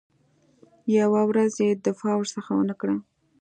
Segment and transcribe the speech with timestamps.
[0.97, 2.95] یوه ورځ یې دفاع ورڅخه ونه کړه.